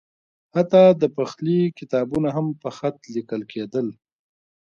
[0.55, 3.87] حتی د پخلي کتابونه هم په خط لیکل کېدل.